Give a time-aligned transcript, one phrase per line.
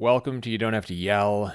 [0.00, 1.54] Welcome to You Don't Have to Yell,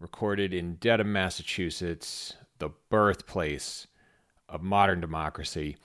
[0.00, 3.86] recorded in Dedham, Massachusetts, the birthplace
[4.50, 5.78] of modern democracy.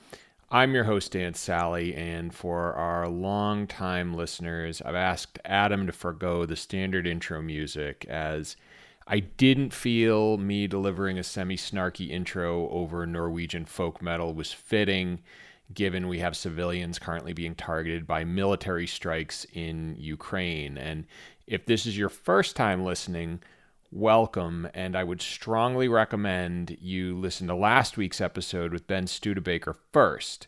[0.52, 6.46] I'm your host, Dan Sally, and for our long-time listeners, I've asked Adam to forego
[6.46, 8.58] the standard intro music as
[9.08, 15.22] I didn't feel me delivering a semi snarky intro over Norwegian folk metal was fitting,
[15.74, 20.78] given we have civilians currently being targeted by military strikes in Ukraine.
[20.78, 21.06] And
[21.48, 23.42] if this is your first time listening,
[23.92, 24.68] welcome.
[24.74, 30.48] And I would strongly recommend you listen to last week's episode with Ben Studebaker first,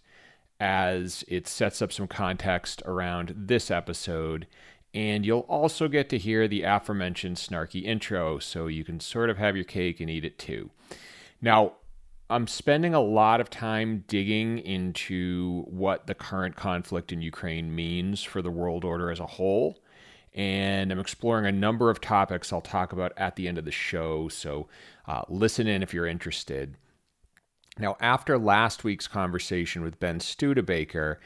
[0.60, 4.48] as it sets up some context around this episode
[4.96, 9.38] and you'll also get to hear the aforementioned snarky intro, so you can sort of
[9.38, 10.70] have your cake and eat it too.
[11.42, 11.74] Now,
[12.30, 18.24] I'm spending a lot of time digging into what the current conflict in Ukraine means
[18.24, 19.78] for the world order as a whole.
[20.36, 23.72] And I'm exploring a number of topics I'll talk about at the end of the
[23.72, 24.28] show.
[24.28, 24.68] So
[25.08, 26.76] uh, listen in if you're interested.
[27.80, 31.20] Now, after last week's conversation with Ben Studebaker,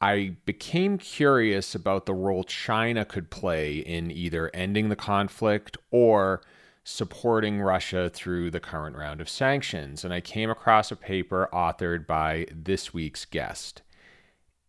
[0.00, 6.42] I became curious about the role China could play in either ending the conflict or
[6.84, 10.04] supporting Russia through the current round of sanctions.
[10.04, 13.82] And I came across a paper authored by this week's guest.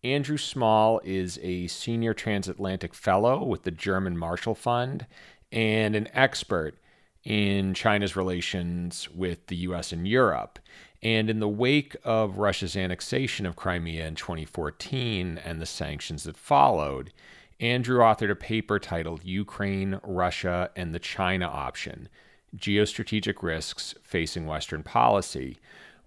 [0.04, 5.06] Andrew Small is a senior transatlantic fellow with the German Marshall Fund
[5.52, 6.80] and an expert
[7.24, 10.58] in China's relations with the US and Europe.
[11.04, 16.38] And in the wake of Russia's annexation of Crimea in 2014 and the sanctions that
[16.38, 17.14] followed,
[17.60, 22.10] Andrew authored a paper titled Ukraine, Russia, and the China Option
[22.58, 25.60] Geostrategic Risks Facing Western Policy,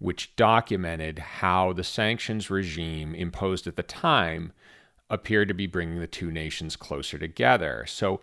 [0.04, 4.52] which documented how the sanctions regime imposed at the time
[5.08, 7.86] appeared to be bringing the two nations closer together.
[7.88, 8.20] So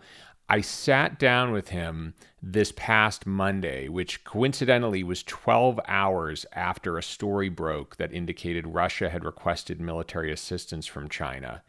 [0.48, 7.02] I sat down with him this past Monday, which coincidentally was 12 hours after a
[7.02, 11.64] story broke that indicated Russia had requested military assistance from China.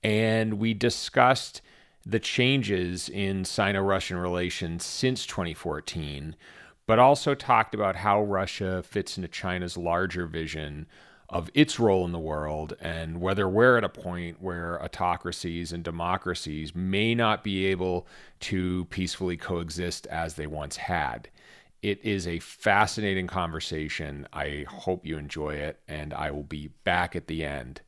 [0.00, 1.60] And we discussed
[2.04, 6.36] the changes in Sino Russian relations since 2014,
[6.86, 10.86] but also talked about how Russia fits into China's larger vision
[11.28, 15.82] of its role in the world and whether we're at a point where autocracies and
[15.82, 18.06] democracies may not be able
[18.38, 21.28] to peacefully coexist as they once had.
[21.82, 24.28] It is a fascinating conversation.
[24.32, 27.80] I hope you enjoy it, and I will be back at the end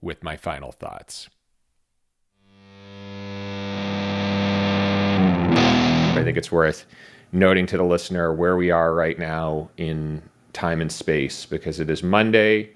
[0.00, 1.28] with my final thoughts.
[6.16, 6.86] I think it's worth
[7.34, 10.22] noting to the listener where we are right now in
[10.52, 12.70] time and space because it is Monday,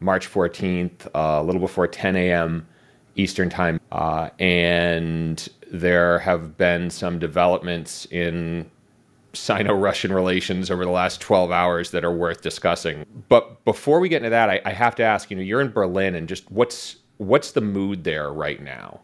[0.00, 2.66] March 14th, uh, a little before 10 a.m.
[3.14, 3.80] Eastern Time.
[3.92, 8.68] Uh, and there have been some developments in
[9.32, 13.06] Sino Russian relations over the last 12 hours that are worth discussing.
[13.28, 15.70] But before we get into that, I, I have to ask you know, you're in
[15.70, 19.00] Berlin, and just what's, what's the mood there right now?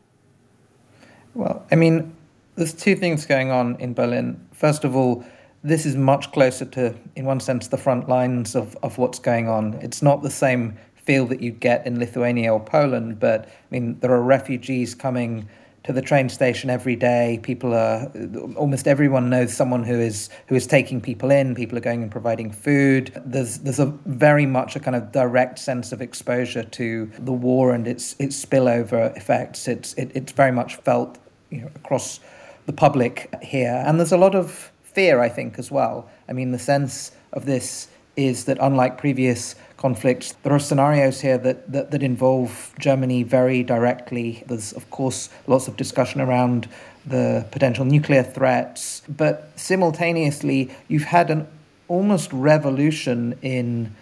[1.35, 2.17] Well, I mean,
[2.57, 4.47] there's two things going on in Berlin.
[4.53, 5.25] First of all,
[5.63, 9.49] this is much closer to, in one sense, the front lines of, of what's going
[9.49, 9.75] on.
[9.75, 13.99] It's not the same feel that you get in Lithuania or Poland, but I mean,
[14.01, 15.49] there are refugees coming
[15.85, 17.39] to the train station every day.
[17.45, 18.11] People are
[18.57, 21.55] almost everyone knows someone who is who is taking people in.
[21.55, 23.13] People are going and providing food.
[23.25, 27.73] There's there's a very much a kind of direct sense of exposure to the war
[27.73, 29.69] and its its spillover effects.
[29.69, 31.19] It's it, it's very much felt
[31.51, 32.19] you know, across
[32.67, 36.09] the public here, and there's a lot of fear, I think, as well.
[36.29, 41.39] I mean, the sense of this is that unlike previous conflicts, there are scenarios here
[41.39, 44.43] that, that, that involve Germany very directly.
[44.47, 46.69] There's, of course, lots of discussion around
[47.05, 51.47] the potential nuclear threats, but simultaneously, you've had an
[51.89, 53.95] almost revolution in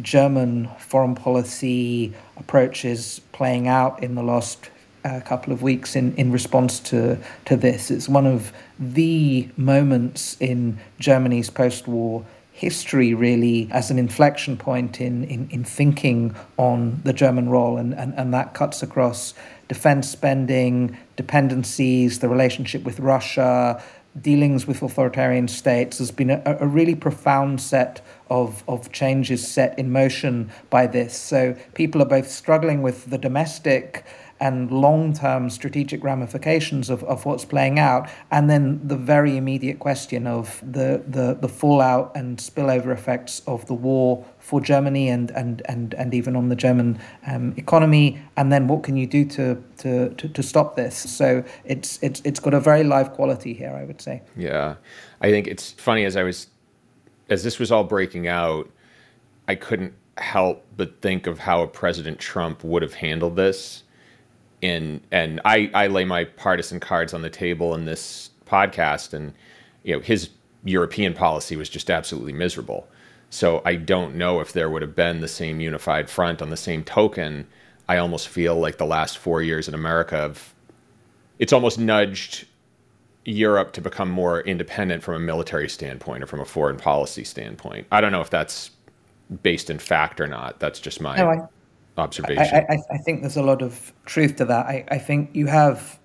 [0.00, 4.70] German foreign policy approaches playing out in the last
[5.14, 7.90] a couple of weeks in, in response to, to this.
[7.90, 14.98] It's one of the moments in Germany's post war history, really, as an inflection point
[15.00, 17.76] in, in, in thinking on the German role.
[17.76, 19.34] And, and, and that cuts across
[19.68, 23.82] defense spending, dependencies, the relationship with Russia,
[24.22, 25.98] dealings with authoritarian states.
[25.98, 28.00] There's been a, a really profound set
[28.30, 31.14] of, of changes set in motion by this.
[31.14, 34.06] So people are both struggling with the domestic
[34.40, 39.78] and long term strategic ramifications of, of what's playing out, and then the very immediate
[39.78, 45.30] question of the, the, the fallout and spillover effects of the war for Germany and
[45.32, 49.24] and and, and even on the German um, economy, and then what can you do
[49.24, 50.96] to, to, to, to stop this?
[50.96, 54.22] So it's it's it's got a very live quality here, I would say.
[54.36, 54.76] Yeah,
[55.20, 56.48] I think it's funny as I was
[57.28, 58.70] as this was all breaking out,
[59.48, 63.82] I couldn't help but think of how a President Trump would have handled this.
[64.66, 69.32] In and I I lay my partisan cards on the table in this podcast, and
[69.84, 70.30] you know his
[70.64, 72.88] European policy was just absolutely miserable
[73.30, 76.56] so I don't know if there would have been the same unified front on the
[76.56, 77.46] same token.
[77.88, 80.54] I almost feel like the last four years in America have
[81.38, 82.46] it's almost nudged
[83.24, 87.86] Europe to become more independent from a military standpoint or from a foreign policy standpoint.
[87.92, 88.70] I don't know if that's
[89.42, 90.60] based in fact or not.
[90.60, 91.50] That's just my no,
[91.98, 92.42] observation.
[92.42, 94.66] I, I, I, think there's a lot of truth to that.
[94.66, 95.98] I, I think you have,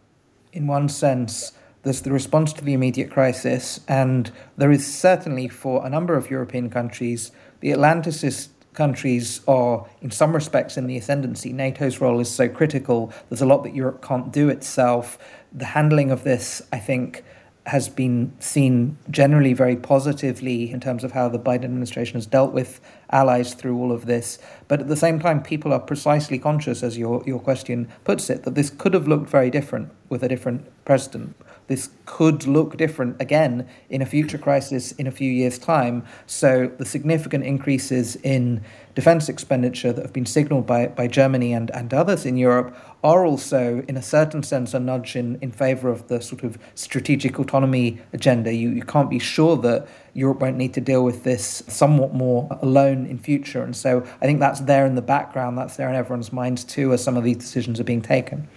[0.53, 1.53] in one sense,
[1.83, 6.29] there's the response to the immediate crisis, and there is certainly for a number of
[6.29, 11.51] European countries, the Atlanticist countries are, in some respects, in the ascendancy.
[11.51, 13.11] NATO's role is so critical.
[13.29, 15.17] There's a lot that Europe can't do itself.
[15.51, 17.23] The handling of this, I think,
[17.65, 22.53] has been seen generally very positively in terms of how the Biden administration has dealt
[22.53, 22.79] with
[23.11, 24.39] allies through all of this.
[24.67, 28.43] But at the same time, people are precisely conscious, as your, your question puts it,
[28.43, 31.35] that this could have looked very different with a different president
[31.71, 36.03] this could look different again in a future crisis in a few years' time.
[36.27, 38.61] So the significant increases in
[38.95, 43.25] defense expenditure that have been signaled by, by Germany and, and others in Europe are
[43.25, 47.39] also, in a certain sense, a nudge in, in favor of the sort of strategic
[47.39, 48.53] autonomy agenda.
[48.53, 52.47] You, you can't be sure that Europe won't need to deal with this somewhat more
[52.61, 53.63] alone in future.
[53.63, 56.93] And so I think that's there in the background, that's there in everyone's minds too,
[56.93, 58.47] as some of these decisions are being taken.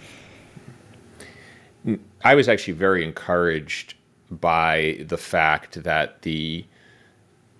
[2.23, 3.93] I was actually very encouraged
[4.31, 6.65] by the fact that the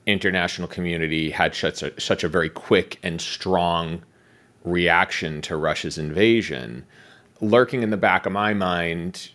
[0.06, 4.04] international community had such a, such a very quick and strong
[4.64, 6.86] reaction to Russia's invasion.
[7.42, 9.30] Lurking in the back of my mind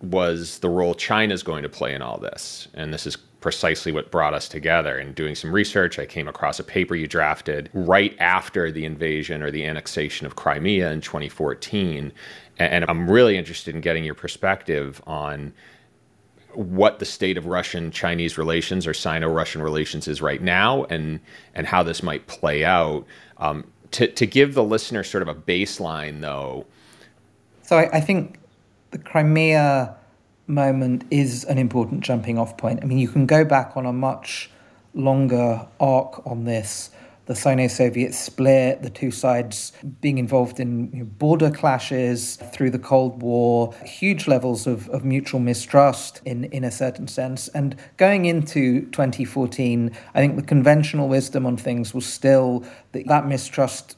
[0.00, 2.68] was the role China's going to play in all this.
[2.74, 4.98] And this is precisely what brought us together.
[4.98, 9.42] In doing some research, I came across a paper you drafted right after the invasion
[9.42, 12.12] or the annexation of Crimea in 2014
[12.58, 15.52] and I'm really interested in getting your perspective on
[16.54, 21.20] what the state of Russian Chinese relations or Sino Russian relations is right now and
[21.54, 23.06] and how this might play out.
[23.38, 26.66] Um, to, to give the listener sort of a baseline, though.
[27.62, 28.38] So I, I think
[28.90, 29.94] the Crimea
[30.46, 32.80] moment is an important jumping off point.
[32.82, 34.50] I mean, you can go back on a much
[34.94, 36.90] longer arc on this
[37.32, 43.22] the Sino Soviet split, the two sides being involved in border clashes through the Cold
[43.22, 47.48] War, huge levels of, of mutual mistrust in, in a certain sense.
[47.48, 53.26] And going into 2014, I think the conventional wisdom on things was still that that
[53.26, 53.96] mistrust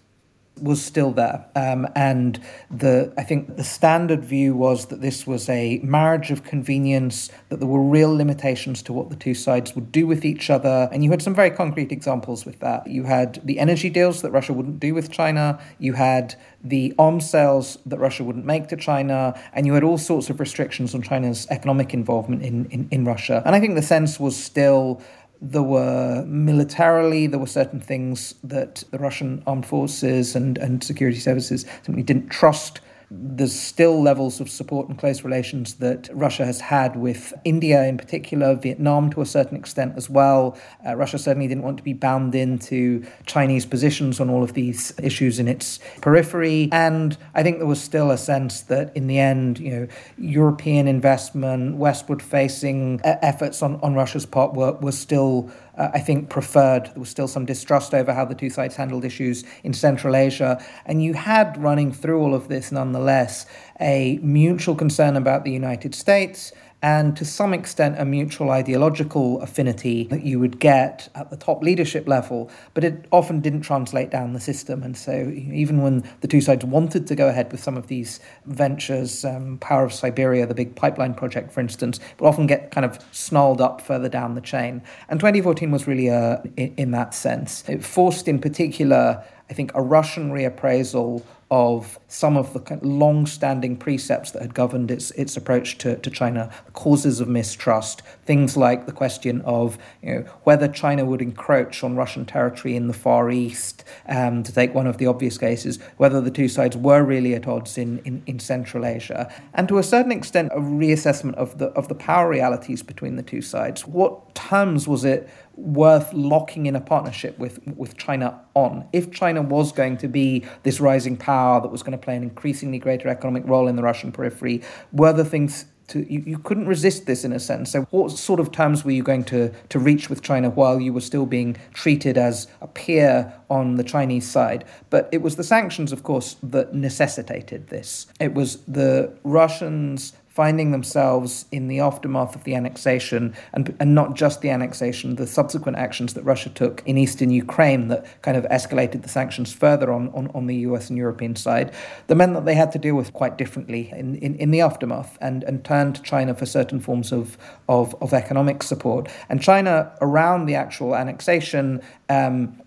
[0.61, 1.45] was still there.
[1.57, 2.41] Um, and
[2.71, 7.59] the I think the standard view was that this was a marriage of convenience, that
[7.59, 10.89] there were real limitations to what the two sides would do with each other.
[10.93, 12.87] And you had some very concrete examples with that.
[12.87, 17.29] You had the energy deals that Russia wouldn't do with China, you had the arms
[17.29, 21.03] sales that Russia wouldn't make to China, and you had all sorts of restrictions on
[21.03, 23.43] China's economic involvement in, in, in Russia.
[23.45, 25.03] And I think the sense was still
[25.41, 31.19] there were militarily, there were certain things that the Russian armed forces and, and security
[31.19, 32.81] services simply didn't trust
[33.11, 37.97] there's still levels of support and close relations that Russia has had with India in
[37.97, 40.57] particular, Vietnam to a certain extent as well.
[40.87, 44.93] Uh, Russia certainly didn't want to be bound into Chinese positions on all of these
[45.03, 46.69] issues in its periphery.
[46.73, 50.89] And I think there was still a sense that in the end, you know, European
[50.89, 56.29] investment, westward facing uh, efforts on, on Russia's part were, were still uh, I think,
[56.29, 56.87] preferred.
[56.87, 60.65] There was still some distrust over how the two sides handled issues in Central Asia.
[60.87, 63.47] And you had running through all of this, nonetheless,
[63.81, 66.53] a mutual concern about the United States
[66.85, 71.63] and to some extent a mutual ideological affinity that you would get at the top
[71.63, 74.83] leadership level, but it often didn't translate down the system.
[74.83, 78.21] And so, even when the two sides wanted to go ahead with some of these
[78.45, 82.85] ventures, um, Power of Siberia, the big pipeline project, for instance, would often get kind
[82.85, 84.83] of snarled up further down the chain.
[85.09, 87.67] And 2014 was really a, in, in that sense.
[87.67, 94.31] It forced, in particular, I think, a Russian reappraisal of some of the long-standing precepts
[94.33, 98.93] that had governed its its approach to, to China, causes of mistrust, things like the
[98.93, 103.85] question of you know, whether China would encroach on Russian territory in the Far East,
[104.09, 107.47] um, to take one of the obvious cases, whether the two sides were really at
[107.47, 111.67] odds in, in, in Central Asia, and to a certain extent, a reassessment of the
[111.69, 113.87] of the power realities between the two sides.
[113.87, 118.87] What terms was it worth locking in a partnership with with China on.
[118.93, 122.23] If China was going to be this rising power that was going to play an
[122.23, 126.67] increasingly greater economic role in the Russian periphery, were the things to you, you couldn't
[126.67, 127.71] resist this in a sense.
[127.71, 130.93] So what sort of terms were you going to to reach with China while you
[130.93, 134.65] were still being treated as a peer on the Chinese side?
[134.91, 138.07] But it was the sanctions, of course, that necessitated this.
[138.21, 144.15] It was the Russians finding themselves in the aftermath of the annexation, and, and not
[144.15, 148.45] just the annexation, the subsequent actions that Russia took in eastern Ukraine that kind of
[148.47, 151.73] escalated the sanctions further on, on, on the US and European side,
[152.09, 155.17] that meant that they had to deal with quite differently in, in, in the aftermath
[155.21, 157.39] and, and turn to China for certain forms of,
[157.69, 159.09] of, of economic support.
[159.29, 162.61] And China, around the actual annexation, um,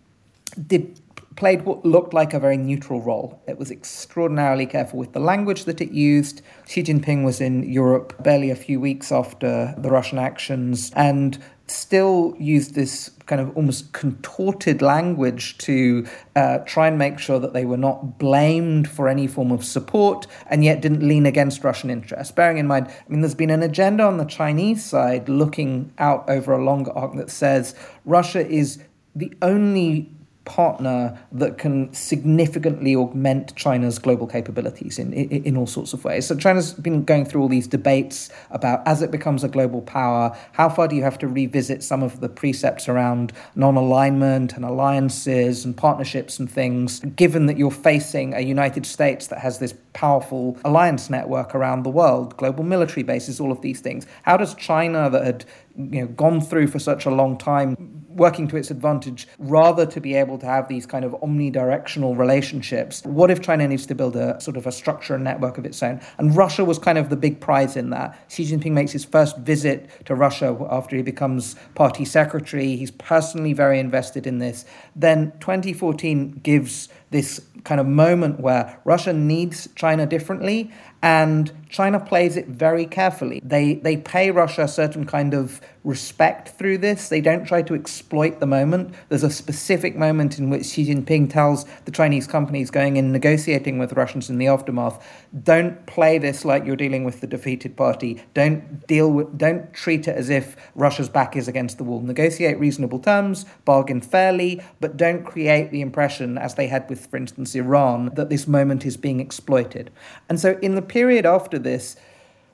[0.68, 1.02] did
[1.38, 3.42] played what looked like a very neutral role.
[3.48, 6.42] It was extraordinarily careful with the language that it used.
[6.68, 12.36] Xi Jinping was in Europe barely a few weeks after the Russian actions and still
[12.40, 17.66] used this kind of almost contorted language to uh, try and make sure that they
[17.66, 22.32] were not blamed for any form of support and yet didn't lean against Russian interests.
[22.32, 26.28] Bearing in mind, I mean, there's been an agenda on the Chinese side looking out
[26.30, 27.76] over a longer arc that says
[28.06, 28.82] Russia is
[29.16, 30.17] the only
[30.48, 36.26] partner that can significantly augment China's global capabilities in, in, in, all sorts of ways.
[36.26, 40.36] So China's been going through all these debates about as it becomes a global power,
[40.54, 45.66] how far do you have to revisit some of the precepts around non-alignment and alliances
[45.66, 50.58] and partnerships and things, given that you're facing a United States that has this powerful
[50.64, 54.08] alliance network around the world, global military bases, all of these things.
[54.24, 58.48] How does China that had you know gone through for such a long time working
[58.50, 63.04] to its advantage rather to be able to have these kind of omnidirectional relationships.
[63.06, 65.82] What if China needs to build a sort of a structure and network of its
[65.82, 66.02] own?
[66.18, 68.20] And Russia was kind of the big prize in that.
[68.28, 72.76] Xi Jinping makes his first visit to Russia after he becomes party secretary.
[72.76, 74.66] He's personally very invested in this.
[74.96, 80.72] Then 2014 gives this kind of moment where Russia needs China differently
[81.04, 83.40] and China plays it very carefully.
[83.44, 87.10] They they pay Russia a certain kind of respect through this.
[87.10, 88.94] They don't try to exploit the moment.
[89.10, 93.78] There's a specific moment in which Xi Jinping tells the Chinese companies going in negotiating
[93.78, 95.06] with Russians in the aftermath,
[95.44, 98.22] don't play this like you're dealing with the defeated party.
[98.34, 102.02] Don't deal with don't treat it as if Russia's back is against the wall.
[102.02, 107.18] Negotiate reasonable terms, bargain fairly, but don't create the impression as they had with for
[107.18, 109.92] instance Iran that this moment is being exploited.
[110.30, 111.96] And so in the period after this,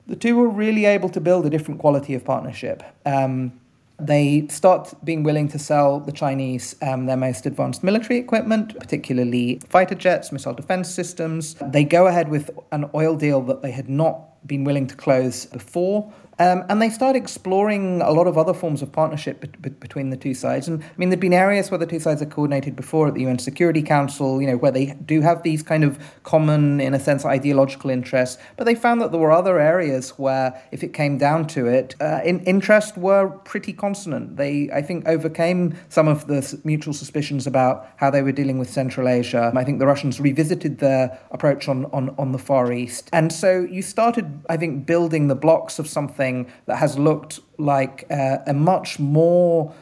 [0.06, 2.82] the two were really able to build a different quality of partnership.
[3.06, 3.58] Um,
[3.98, 9.60] they start being willing to sell the Chinese um, their most advanced military equipment, particularly
[9.68, 11.54] fighter jets, missile defense systems.
[11.62, 15.46] They go ahead with an oil deal that they had not been willing to close
[15.46, 16.12] before.
[16.38, 20.10] Um, and they start exploring a lot of other forms of partnership be- be- between
[20.10, 20.66] the two sides.
[20.68, 23.22] And I mean, there've been areas where the two sides are coordinated before at the
[23.22, 27.00] UN Security Council, you know, where they do have these kind of common, in a
[27.00, 28.40] sense, ideological interests.
[28.56, 31.94] But they found that there were other areas where, if it came down to it,
[32.00, 34.36] uh, in- interests were pretty consonant.
[34.36, 38.70] They, I think, overcame some of the mutual suspicions about how they were dealing with
[38.70, 39.52] Central Asia.
[39.54, 43.08] I think the Russians revisited their approach on, on, on the Far East.
[43.12, 47.40] And so you started, I think, building the blocks of something something that has looked
[47.58, 49.74] like uh, a much more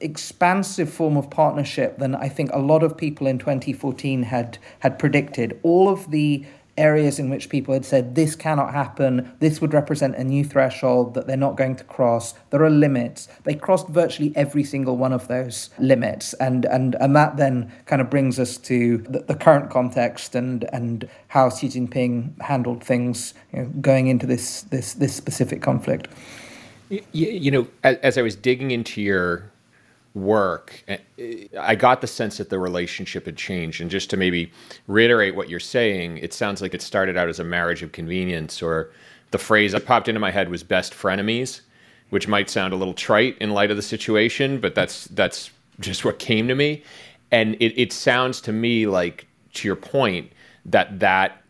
[0.00, 4.98] expansive form of partnership than I think a lot of people in 2014 had had
[4.98, 5.58] predicted.
[5.62, 6.44] All of the
[6.76, 11.14] areas in which people had said this cannot happen, this would represent a new threshold
[11.14, 12.34] that they're not going to cross.
[12.50, 13.28] There are limits.
[13.44, 18.00] They crossed virtually every single one of those limits, and and and that then kind
[18.02, 23.34] of brings us to the, the current context and and how Xi Jinping handled things
[23.52, 26.08] you know, going into this this this specific conflict.
[26.88, 29.50] You, you know, as, as I was digging into your
[30.16, 30.96] work, eh,
[31.60, 33.80] I got the sense that the relationship had changed.
[33.82, 34.50] And just to maybe
[34.88, 38.62] reiterate what you're saying, it sounds like it started out as a marriage of convenience,
[38.62, 38.90] or
[39.30, 41.60] the phrase that popped into my head was best frenemies,
[42.10, 46.04] which might sound a little trite in light of the situation, but that's that's just
[46.04, 46.82] what came to me.
[47.30, 50.32] And it, it sounds to me like, to your point,
[50.64, 51.42] that that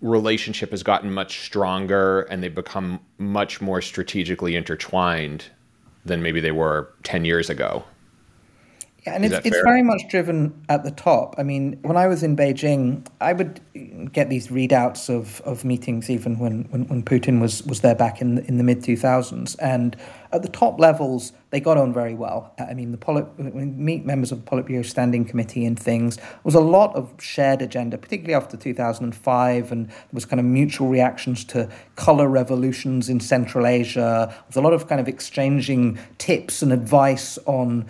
[0.00, 5.46] relationship has gotten much stronger and they've become much more strategically intertwined
[6.08, 7.84] than maybe they were 10 years ago.
[9.08, 11.34] Yeah, and it's, it's very much driven at the top.
[11.38, 13.58] I mean, when I was in Beijing, I would
[14.12, 18.20] get these readouts of, of meetings even when, when, when Putin was, was there back
[18.20, 19.56] in the, in the mid 2000s.
[19.60, 19.96] And
[20.30, 22.52] at the top levels, they got on very well.
[22.58, 26.54] I mean, the Polit- meet members of the Politburo Standing Committee and things, there was
[26.54, 31.44] a lot of shared agenda, particularly after 2005, and there was kind of mutual reactions
[31.46, 34.26] to color revolutions in Central Asia.
[34.28, 37.88] There was a lot of kind of exchanging tips and advice on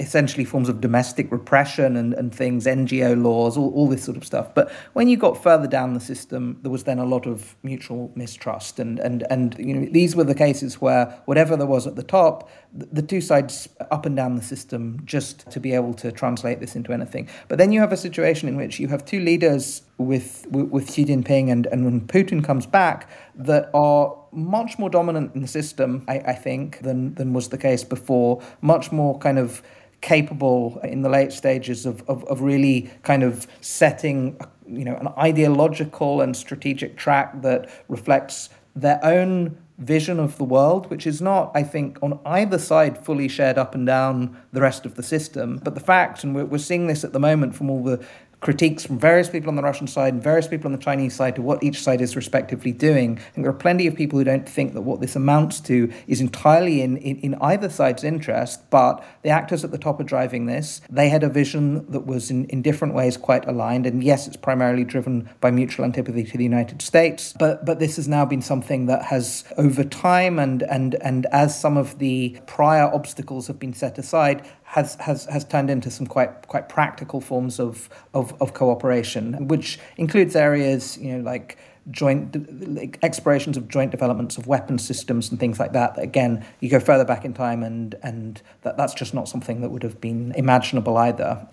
[0.00, 4.24] essentially forms of domestic repression and, and things, NGO laws, all, all this sort of
[4.24, 4.54] stuff.
[4.54, 8.12] But when you got further down the system, there was then a lot of mutual
[8.14, 8.78] mistrust.
[8.78, 12.02] And, and, and you know, these were the cases where whatever there was at the
[12.02, 16.58] top, the two sides up and down the system just to be able to translate
[16.58, 17.28] this into anything.
[17.46, 21.04] But then you have a situation in which you have two leaders with with, Xi
[21.04, 26.04] Jinping and, and when Putin comes back that are much more dominant in the system,
[26.08, 28.42] I, I think, than than was the case before.
[28.60, 29.62] Much more kind of
[30.00, 35.08] capable in the late stages of, of, of really kind of setting you know an
[35.16, 41.50] ideological and strategic track that reflects their own vision of the world, which is not,
[41.54, 45.60] I think, on either side fully shared up and down the rest of the system.
[45.62, 48.04] But the fact, and we're, we're seeing this at the moment from all the
[48.44, 51.34] critiques from various people on the Russian side and various people on the Chinese side
[51.34, 53.18] to what each side is respectively doing.
[53.34, 56.20] And there are plenty of people who don't think that what this amounts to is
[56.20, 60.44] entirely in, in, in either side's interest, but the actors at the top are driving
[60.44, 60.82] this.
[60.90, 63.86] They had a vision that was in, in different ways quite aligned.
[63.86, 67.96] And yes, it's primarily driven by mutual antipathy to the United States, but but this
[67.96, 72.38] has now been something that has over time and and and as some of the
[72.46, 77.20] prior obstacles have been set aside, has, has, has turned into some quite quite practical
[77.20, 81.56] forms of, of, of cooperation, which includes areas you know like
[81.90, 82.34] joint
[82.74, 85.96] like explorations of joint developments of weapon systems and things like that.
[85.96, 89.70] Again, you go further back in time, and and that, that's just not something that
[89.70, 91.46] would have been imaginable either.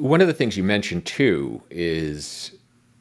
[0.00, 2.50] One of the things you mentioned too is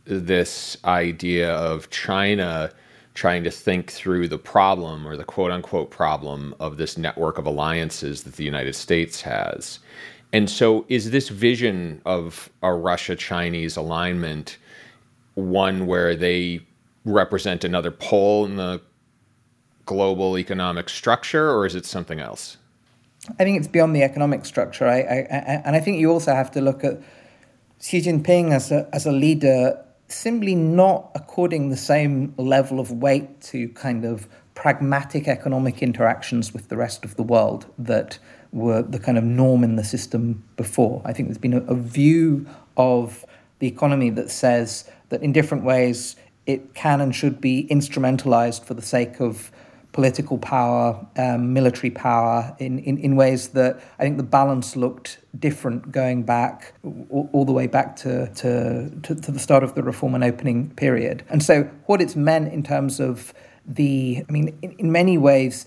[0.06, 2.72] this idea of China
[3.16, 7.46] trying to think through the problem or the quote unquote problem of this network of
[7.46, 9.80] alliances that the United States has.
[10.34, 14.58] And so, is this vision of a Russia Chinese alignment
[15.36, 16.60] one where they
[17.06, 18.82] represent another pole in the
[19.86, 22.58] global economic structure, or is it something else?
[23.40, 24.88] I think it's beyond the economic structure.
[24.88, 27.02] I, I, I, and I think you also have to look at
[27.82, 33.42] Xi Jinping as a, as a leader simply not according the same level of weight
[33.42, 38.18] to kind of pragmatic economic interactions with the rest of the world that
[38.52, 41.02] were the kind of norm in the system before.
[41.04, 43.26] I think there's been a, a view of
[43.60, 46.16] the economy that says that in different ways
[46.46, 49.52] it can and should be instrumentalized for the sake of
[49.96, 55.20] political power, um, military power, in, in, in ways that I think the balance looked
[55.40, 56.74] different going back
[57.10, 60.22] all, all the way back to, to, to, to, the start of the reform and
[60.22, 61.24] opening period.
[61.30, 63.34] And so, what it's meant in terms of
[63.66, 65.66] the, I mean, in, in many ways,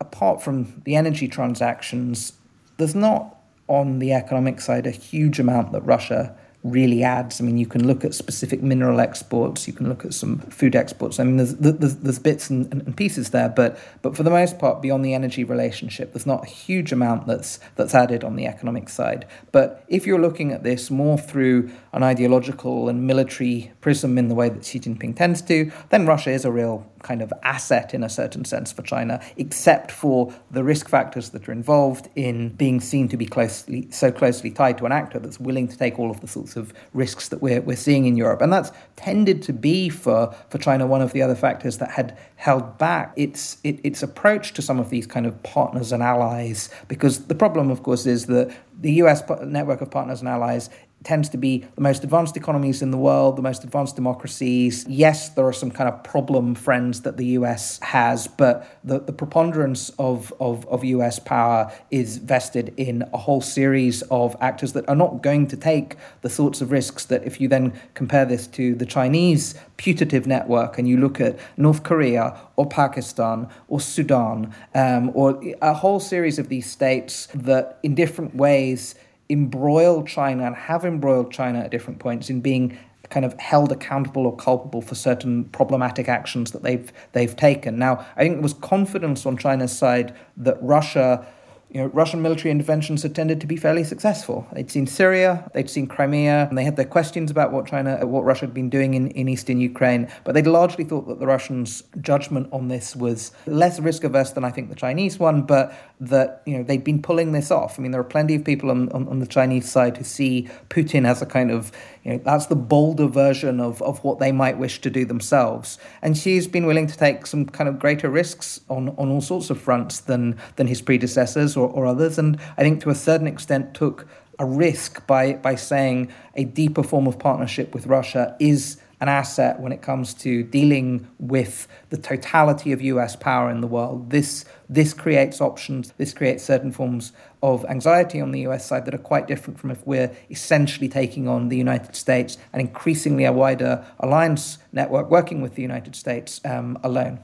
[0.00, 2.34] apart from the energy transactions,
[2.76, 7.40] there's not on the economic side a huge amount that Russia really adds.
[7.40, 10.76] I mean, you can look at specific mineral exports, you can look at some food
[10.76, 11.18] exports.
[11.18, 14.58] I mean, there's there's, there's bits and, and, pieces there, but but for the most
[14.58, 18.46] part, beyond the energy relationship, there's not a huge amount that's that's added on the
[18.46, 19.26] economic side.
[19.50, 24.34] But if you're looking at this more through an ideological and military prism in the
[24.34, 28.02] way that Xi Jinping tends to, then Russia is a real kind of asset in
[28.02, 32.80] a certain sense for China, except for the risk factors that are involved in being
[32.80, 36.10] seen to be closely so closely tied to an actor that's willing to take all
[36.10, 38.40] of the sorts of risks that we're, we're seeing in Europe.
[38.40, 42.16] And that's tended to be for, for China one of the other factors that had
[42.36, 46.70] held back its, it, its approach to some of these kind of partners and allies.
[46.88, 50.68] Because the problem, of course, is that the US network of partners and allies
[51.04, 54.86] tends to be the most advanced economies in the world, the most advanced democracies.
[54.88, 59.12] Yes, there are some kind of problem friends that the US has, but the, the
[59.12, 64.88] preponderance of, of, of US power is vested in a whole series of actors that
[64.88, 68.46] are not going to take the sorts of risks that if you then compare this
[68.48, 74.54] to the Chinese putative network and you look at North Korea or Pakistan or Sudan
[74.74, 78.94] um, or a whole series of these states that in different ways
[79.32, 82.78] embroiled China and have embroiled China at different points in being
[83.10, 87.78] kind of held accountable or culpable for certain problematic actions that they've they've taken.
[87.78, 91.26] Now, I think there was confidence on China's side that Russia
[91.72, 94.46] you know, Russian military interventions had tended to be fairly successful.
[94.52, 98.06] They'd seen Syria, they'd seen Crimea, and they had their questions about what China, uh,
[98.06, 100.12] what Russia had been doing in, in eastern Ukraine.
[100.24, 104.44] But they'd largely thought that the Russians' judgment on this was less risk averse than
[104.44, 107.78] I think the Chinese one, but that you know they'd been pulling this off.
[107.78, 110.50] I mean, there are plenty of people on, on, on the Chinese side who see
[110.68, 111.72] Putin as a kind of
[112.04, 115.78] you know, that's the bolder version of, of what they might wish to do themselves.
[116.02, 119.50] And Xi's been willing to take some kind of greater risks on, on all sorts
[119.50, 122.18] of fronts than, than his predecessors or, or others.
[122.18, 124.06] And I think to a certain extent took
[124.38, 129.58] a risk by, by saying a deeper form of partnership with Russia is an asset
[129.58, 134.10] when it comes to dealing with the totality of US power in the world.
[134.10, 138.94] This, this creates options, this creates certain forms of anxiety on the US side that
[138.94, 143.32] are quite different from if we're essentially taking on the United States and increasingly a
[143.32, 147.18] wider alliance network working with the United States um, alone.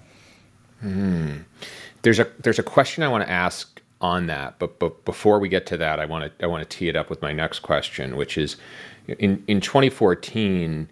[0.81, 1.37] Hmm.
[2.03, 5.49] There's a there's a question I want to ask on that, but but before we
[5.49, 7.61] get to that, I want to I want to tee it up with my next
[7.61, 8.57] question, which is
[9.07, 10.89] in in 2014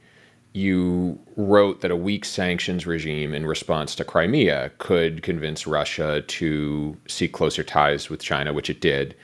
[0.53, 6.97] you wrote that a weak sanctions regime in response to Crimea could convince Russia to
[7.07, 9.15] seek closer ties with China, which it did.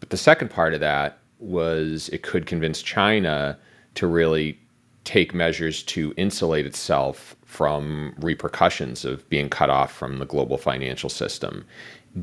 [0.00, 3.56] But the second part of that was it could convince China
[3.94, 4.58] to really
[5.04, 11.08] take measures to insulate itself from repercussions of being cut off from the global financial
[11.08, 11.64] system.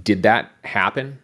[0.03, 1.19] Did that happen?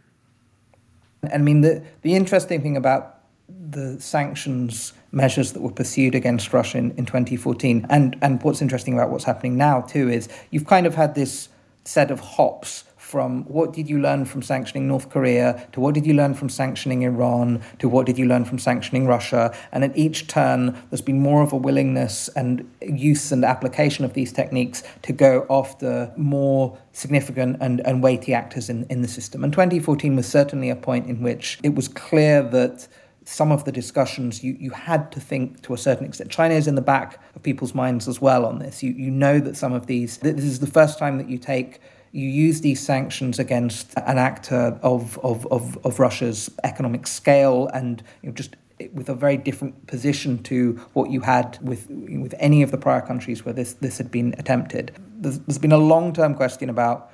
[1.32, 6.78] I mean, the, the interesting thing about the sanctions measures that were pursued against Russia
[6.78, 7.86] in, in 2014.
[7.89, 11.49] And, and what's interesting about what's happening now, too, is you've kind of had this
[11.86, 16.04] set of hops from what did you learn from sanctioning North Korea to what did
[16.04, 19.56] you learn from sanctioning Iran to what did you learn from sanctioning Russia.
[19.71, 24.13] And at each turn, there's been more of a willingness and use and application of
[24.13, 29.43] these techniques to go after more significant and, and weighty actors in, in the system.
[29.43, 32.88] And 2014 was certainly a point in which it was clear that
[33.26, 36.32] some of the discussions, you, you had to think to a certain extent.
[36.32, 38.82] China is in the back of people's minds as well on this.
[38.82, 41.80] You, you know that some of these, this is the first time that you take,
[42.13, 48.04] you use these sanctions against an actor of, of, of, of Russia's economic scale and
[48.21, 48.56] you know, just
[48.93, 53.02] with a very different position to what you had with with any of the prior
[53.02, 54.91] countries where this this had been attempted.
[55.19, 57.12] There's, there's been a long term question about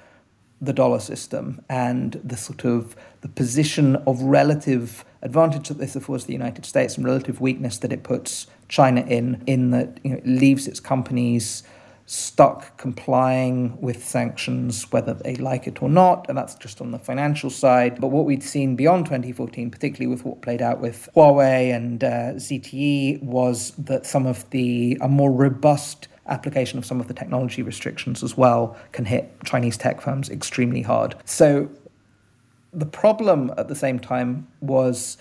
[0.62, 6.26] the dollar system and the sort of the position of relative advantage that this affords
[6.26, 10.18] the United States and relative weakness that it puts China in, in that you know,
[10.18, 11.64] it leaves its companies
[12.10, 16.98] stuck complying with sanctions, whether they like it or not, and that's just on the
[16.98, 18.02] financial side.
[18.02, 22.34] But what we'd seen beyond 2014, particularly with what played out with Huawei and uh,
[22.34, 27.62] ZTE, was that some of the a more robust application of some of the technology
[27.62, 31.16] restrictions as well can hit Chinese tech firms extremely hard.
[31.26, 31.70] So
[32.74, 35.20] the problem at the same time was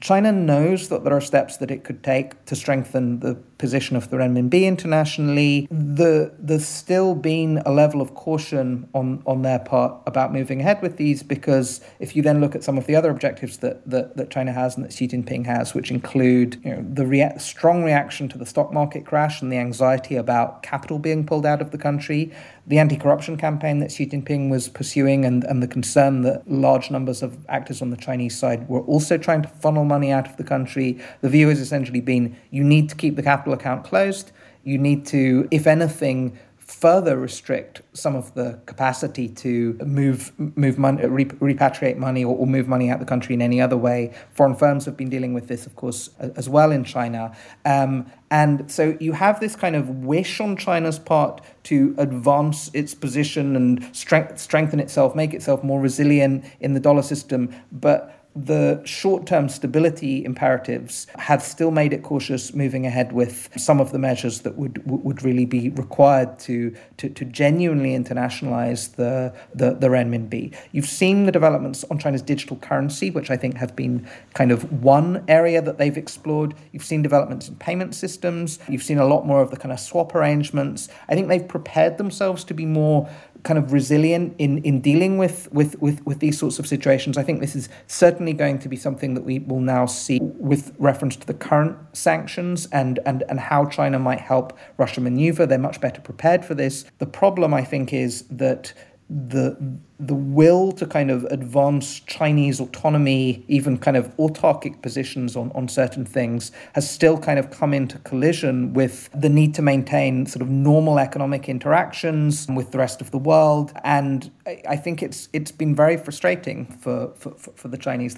[0.00, 4.10] China knows that there are steps that it could take to strengthen the position of
[4.10, 5.66] the renminbi internationally.
[5.70, 10.82] The, there's still been a level of caution on, on their part about moving ahead
[10.82, 14.18] with these because if you then look at some of the other objectives that, that,
[14.18, 17.84] that China has and that Xi Jinping has, which include you know, the rea- strong
[17.84, 21.70] reaction to the stock market crash and the anxiety about capital being pulled out of
[21.70, 22.30] the country,
[22.66, 26.90] the anti corruption campaign that Xi Jinping was pursuing, and, and the concern that large
[26.90, 30.36] numbers of actors on the Chinese side were also trying to funnel money out of
[30.36, 30.98] the country.
[31.20, 34.32] The view has essentially been you need to keep the capital account closed.
[34.62, 41.02] You need to, if anything, further restrict some of the capacity to move move money,
[41.02, 44.14] repatriate money, or, or, move money out of the country in any other way.
[44.32, 47.36] Foreign firms have been dealing with this, of course, as well in China.
[47.66, 52.94] Um, and so you have this kind of wish on China's part to advance its
[52.94, 58.82] position and strength, strengthen itself, make itself more resilient in the dollar system, but the
[58.84, 63.98] short term stability imperatives have still made it cautious moving ahead with some of the
[63.98, 69.88] measures that would would really be required to to, to genuinely internationalize the, the, the
[69.88, 70.54] renminbi.
[70.72, 74.82] You've seen the developments on China's digital currency, which I think have been kind of
[74.82, 76.54] one area that they've explored.
[76.72, 78.58] You've seen developments in payment systems.
[78.68, 80.88] You've seen a lot more of the kind of swap arrangements.
[81.08, 83.08] I think they've prepared themselves to be more
[83.44, 87.16] kind of resilient in, in dealing with, with, with, with these sorts of situations.
[87.18, 90.74] I think this is certainly going to be something that we will now see with
[90.78, 95.44] reference to the current sanctions and, and, and how China might help Russia maneuver.
[95.44, 96.86] They're much better prepared for this.
[96.98, 98.72] The problem, I think, is that
[99.10, 99.56] the
[100.00, 105.68] the will to kind of advance Chinese autonomy, even kind of autarkic positions on, on
[105.68, 110.42] certain things, has still kind of come into collision with the need to maintain sort
[110.42, 113.72] of normal economic interactions with the rest of the world.
[113.84, 118.16] And I, I think it's it's been very frustrating for, for, for the Chinese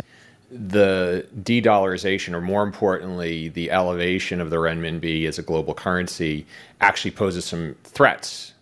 [0.49, 6.47] the de-dollarization, or more importantly, the elevation of the renminbi as a global currency,
[6.81, 8.53] actually poses some threats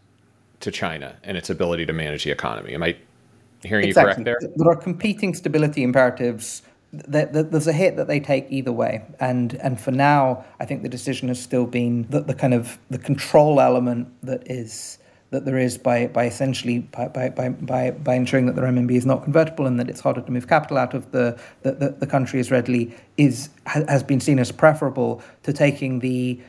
[0.64, 2.74] to China and its ability to manage the economy.
[2.74, 2.96] Am I
[3.62, 4.10] hearing exactly.
[4.10, 4.50] you correct there?
[4.56, 6.62] There are competing stability imperatives.
[6.92, 10.88] There's a hit that they take either way, and and for now, I think the
[10.88, 14.98] decision has still been that the kind of the control element that is
[15.30, 19.04] that there is by, by essentially by, by, by, by ensuring that the RMB is
[19.04, 22.06] not convertible and that it's harder to move capital out of the, the, the, the
[22.06, 26.40] country as readily is has been seen as preferable to taking the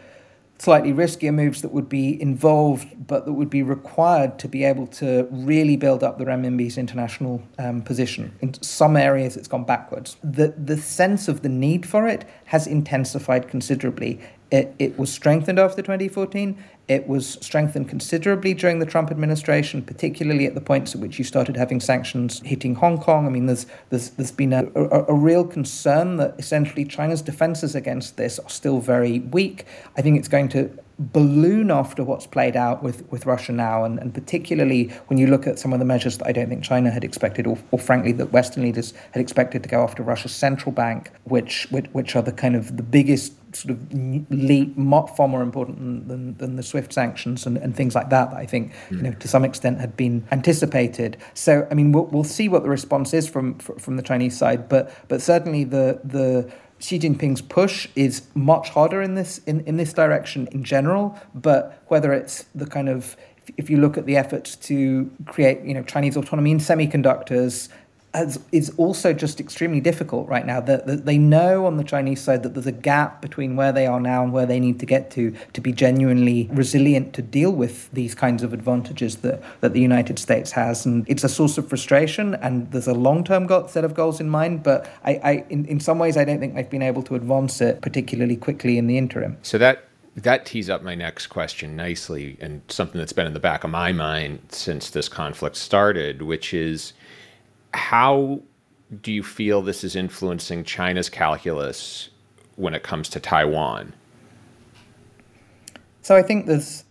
[0.58, 4.88] slightly riskier moves that would be involved, but that would be required to be able
[4.88, 8.34] to really build up the renminbi's international um, position.
[8.42, 10.18] In some areas, it's gone backwards.
[10.24, 14.20] The, the sense of the need for it has intensified considerably.
[14.52, 16.58] It, it was strengthened after 2014.
[16.88, 21.26] It was strengthened considerably during the Trump administration, particularly at the points at which you
[21.26, 23.26] started having sanctions hitting Hong Kong.
[23.26, 27.74] I mean, there's there's there's been a, a, a real concern that essentially China's defenses
[27.74, 29.66] against this are still very weak.
[29.98, 34.00] I think it's going to balloon after what's played out with, with Russia now, and,
[34.00, 36.90] and particularly when you look at some of the measures that I don't think China
[36.90, 40.72] had expected, or, or frankly that Western leaders had expected to go after Russia's central
[40.72, 43.94] bank, which which, which are the kind of the biggest sort of
[44.30, 44.76] leap,
[45.16, 48.46] far more important than, than, the SWIFT sanctions and, and things like that, that I
[48.46, 48.98] think mm.
[48.98, 51.18] you know to some extent had been anticipated.
[51.34, 54.70] So I mean we'll, we'll see what the response is from from the Chinese side,
[54.70, 56.52] but but certainly the the
[56.86, 61.82] Xi Jinping's push is much harder in this in, in this direction in general, but
[61.88, 63.18] whether it's the kind of
[63.58, 67.70] if you look at the efforts to create you know Chinese autonomy in semiconductors
[68.16, 70.60] has, is also just extremely difficult right now.
[70.62, 73.86] That, that they know on the Chinese side that there's a gap between where they
[73.86, 77.52] are now and where they need to get to to be genuinely resilient to deal
[77.52, 80.86] with these kinds of advantages that, that the United States has.
[80.86, 84.30] And it's a source of frustration, and there's a long term set of goals in
[84.30, 87.16] mind, but I, I in, in some ways, I don't think they've been able to
[87.16, 89.38] advance it particularly quickly in the interim.
[89.42, 93.40] So that that tees up my next question nicely and something that's been in the
[93.40, 96.94] back of my mind since this conflict started, which is
[97.76, 98.42] how
[99.02, 102.10] do you feel this is influencing China's calculus
[102.56, 103.94] when it comes to Taiwan?
[106.02, 106.84] So I think there's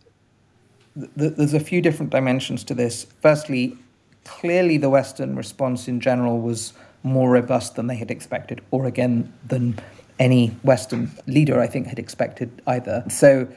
[0.96, 3.06] there's a few different dimensions to this.
[3.20, 3.76] Firstly,
[4.24, 9.32] clearly the Western response in general was more robust than they had expected, or again
[9.46, 9.78] than
[10.18, 13.04] any Western leader I think had expected either.
[13.08, 13.48] So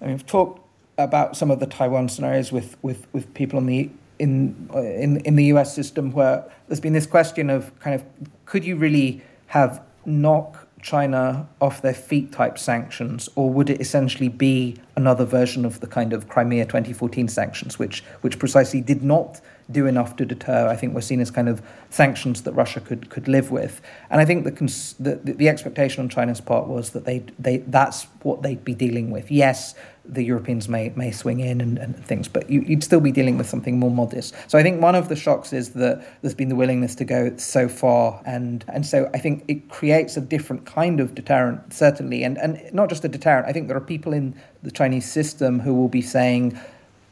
[0.00, 0.60] I mean, we've talked
[0.98, 5.18] about some of the Taiwan scenarios with, with, with people on the in uh, in
[5.20, 8.04] in the US system where there's been this question of kind of
[8.44, 14.28] could you really have knock China off their feet type sanctions, or would it essentially
[14.28, 19.40] be another version of the kind of Crimea 2014 sanctions, which which precisely did not
[19.68, 20.68] do enough to deter?
[20.68, 24.20] I think were seen as kind of sanctions that Russia could could live with, and
[24.20, 28.04] I think the cons- the, the expectation on China's part was that they they that's
[28.22, 29.28] what they'd be dealing with.
[29.28, 29.74] Yes,
[30.08, 33.38] the Europeans may may swing in and, and things, but you, would still be dealing
[33.38, 34.34] with something more modest.
[34.48, 37.36] So I think one of the shocks is that there's been the willingness to go
[37.36, 42.22] so far, and and so I think it creates a different kind of deterrent, certainly,
[42.24, 43.46] and and not just a deterrent.
[43.46, 46.58] I think there are people in the Chinese system who will be saying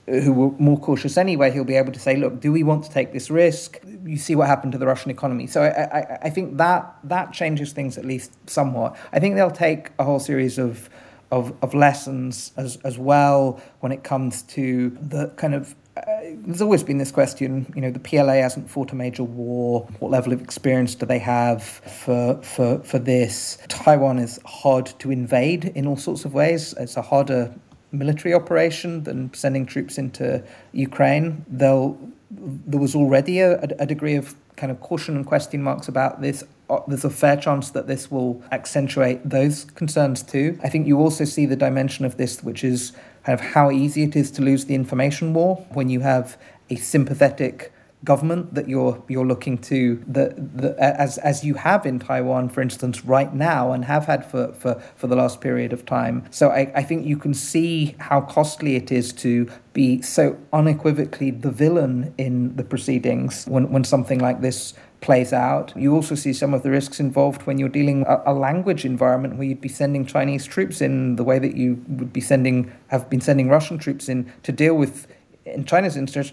[0.07, 2.91] who were more cautious anyway, he'll be able to say, look, do we want to
[2.91, 3.79] take this risk?
[4.05, 5.47] You see what happened to the Russian economy.
[5.47, 8.97] So I, I, I think that that changes things at least somewhat.
[9.13, 10.91] I think they'll take a whole series of
[11.35, 16.03] of, of lessons as, as well when it comes to the kind of uh,
[16.47, 19.87] there's always been this question, you know, the PLA hasn't fought a major war.
[20.01, 23.59] What level of experience do they have for, for, for this?
[23.69, 26.75] Taiwan is hard to invade in all sorts of ways.
[26.81, 27.55] It's a harder
[27.93, 30.43] military operation than sending troops into
[30.73, 31.45] Ukraine.
[31.49, 31.97] They'll,
[32.31, 36.43] there was already a, a degree of kind of caution and question marks about this
[36.71, 40.59] Uh, there's a fair chance that this will accentuate those concerns too.
[40.63, 42.93] I think you also see the dimension of this, which is
[43.25, 46.39] kind of how easy it is to lose the information war when you have
[46.71, 47.73] a sympathetic
[48.05, 52.61] government that you're you're looking to the, the as as you have in Taiwan for
[52.61, 56.51] instance right now and have had for for, for the last period of time so
[56.51, 61.51] I, I think you can see how costly it is to be so unequivocally the
[61.51, 64.75] villain in the proceedings when when something like this
[65.05, 65.75] plays out.
[65.77, 69.37] You also see some of the risks involved when you're dealing a, a language environment
[69.37, 73.11] where you'd be sending Chinese troops in the way that you would be sending have
[73.11, 75.07] been sending Russian troops in to deal with
[75.45, 76.33] in China's interest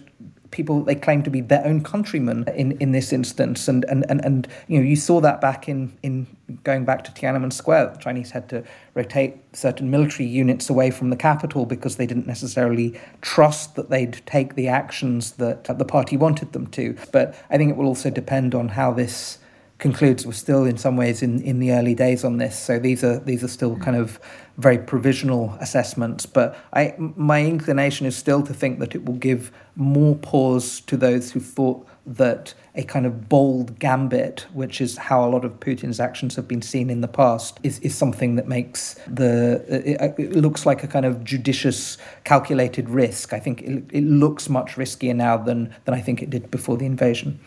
[0.51, 3.67] people they claim to be their own countrymen in, in this instance.
[3.67, 6.27] And, and, and, and you know, you saw that back in, in
[6.63, 7.93] going back to Tiananmen Square.
[7.93, 12.27] The Chinese had to rotate certain military units away from the capital because they didn't
[12.27, 16.95] necessarily trust that they'd take the actions that the party wanted them to.
[17.11, 19.39] But I think it will also depend on how this
[19.81, 20.25] concludes.
[20.25, 23.19] We're still in some ways in, in the early days on this, so these are
[23.19, 24.19] these are still kind of
[24.57, 26.25] very provisional assessments.
[26.25, 30.95] But I, my inclination is still to think that it will give more pause to
[30.95, 35.59] those who thought that a kind of bold gambit, which is how a lot of
[35.59, 40.13] Putin's actions have been seen in the past, is, is something that makes the it,
[40.17, 43.33] it looks like a kind of judicious, calculated risk.
[43.33, 46.77] I think it, it looks much riskier now than than I think it did before
[46.77, 47.39] the invasion.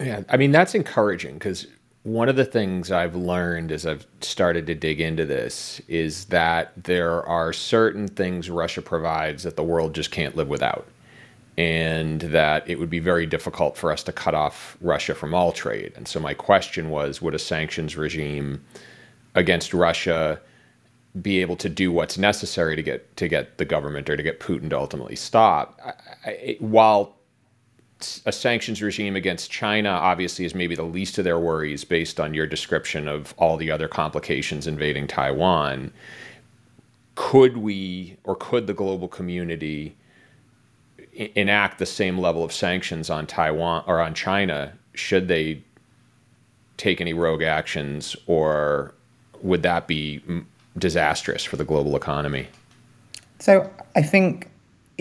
[0.00, 1.66] Yeah, I mean that's encouraging because
[2.04, 6.72] one of the things I've learned as I've started to dig into this is that
[6.84, 10.88] there are certain things Russia provides that the world just can't live without.
[11.58, 15.52] And that it would be very difficult for us to cut off Russia from all
[15.52, 15.92] trade.
[15.96, 18.64] And so, my question was would a sanctions regime
[19.34, 20.40] against Russia
[21.20, 24.40] be able to do what's necessary to get to get the government or to get
[24.40, 25.78] Putin to ultimately stop?
[25.84, 27.16] I, I, while
[28.26, 32.34] a sanctions regime against China obviously is maybe the least of their worries based on
[32.34, 35.92] your description of all the other complications invading Taiwan.
[37.14, 39.96] Could we or could the global community
[41.12, 45.62] enact the same level of sanctions on Taiwan or on China should they
[46.76, 48.94] take any rogue actions, or
[49.42, 50.22] would that be
[50.78, 52.48] disastrous for the global economy?
[53.38, 54.49] So I think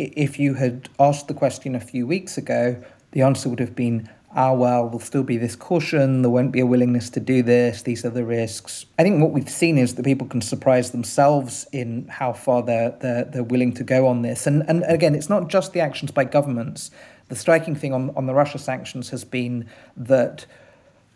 [0.03, 2.81] if you had asked the question a few weeks ago,
[3.11, 6.59] the answer would have been, ah, well, there'll still be this caution, there won't be
[6.59, 8.85] a willingness to do this, these are the risks.
[8.97, 12.91] I think what we've seen is that people can surprise themselves in how far they're,
[13.01, 14.45] they're, they're willing to go on this.
[14.45, 16.91] And, and again, it's not just the actions by governments.
[17.29, 20.45] The striking thing on, on the Russia sanctions has been that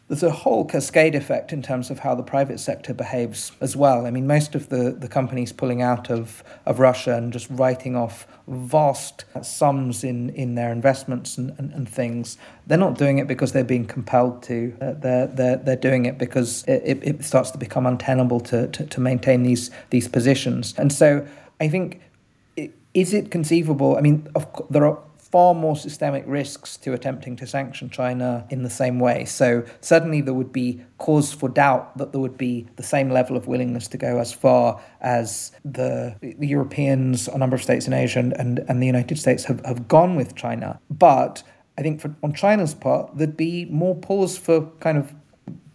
[0.10, 4.06] there's a whole cascade effect in terms of how the private sector behaves as well.
[4.06, 7.96] I mean, most of the, the companies pulling out of, of Russia and just writing
[7.96, 12.38] off vast sums in, in their investments and, and, and things,
[12.68, 14.76] they're not doing it because they're being compelled to.
[14.82, 18.86] Uh, they're, they're, they're doing it because it, it starts to become untenable to, to,
[18.86, 20.74] to maintain these, these positions.
[20.78, 21.26] And so
[21.62, 22.02] I think,
[22.94, 23.98] is it conceivable?
[23.98, 25.00] I mean, of, there are
[25.34, 29.26] far more systemic risks to attempting to sanction China in the same way.
[29.26, 33.36] So, certainly, there would be cause for doubt that there would be the same level
[33.36, 37.94] of willingness to go as far as the, the Europeans, a number of states in
[37.94, 40.80] Asia, and, and, the United States have, have gone with China.
[40.92, 41.42] But
[41.80, 45.16] I think for, on China's part, there'd be more pause for kind of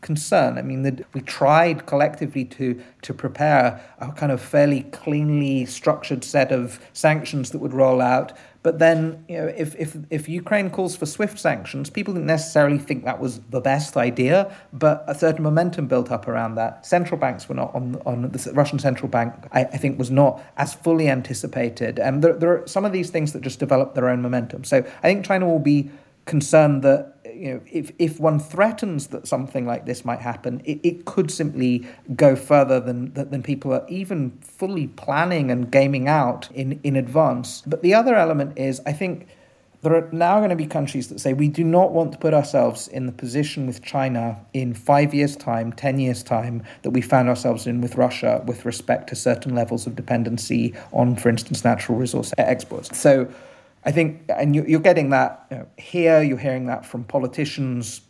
[0.00, 0.58] concern.
[0.58, 6.22] I mean, that we tried collectively to to prepare a kind of fairly cleanly structured
[6.24, 8.32] set of sanctions that would roll out.
[8.68, 12.76] But then, you know, if, if, if Ukraine calls for swift sanctions, people didn't necessarily
[12.76, 16.84] think that was the best idea, but a certain momentum built up around that.
[16.84, 20.42] Central banks were not on, on the Russian central bank, I, I think, was not
[20.58, 21.98] as fully anticipated.
[21.98, 24.64] And there, there are some of these things that just develop their own momentum.
[24.64, 25.90] So I think China will be
[26.28, 30.78] concerned that you know, if, if one threatens that something like this might happen, it,
[30.82, 36.48] it could simply go further than, than people are even fully planning and gaming out
[36.52, 37.62] in, in advance.
[37.66, 39.26] But the other element is, I think
[39.82, 42.34] there are now going to be countries that say we do not want to put
[42.34, 47.00] ourselves in the position with China in five years' time, 10 years' time, that we
[47.00, 51.64] found ourselves in with Russia with respect to certain levels of dependency on, for instance,
[51.64, 52.98] natural resource exports.
[52.98, 53.28] So
[53.84, 58.02] I think, and you, are getting that you know, here, you're hearing that from politicians.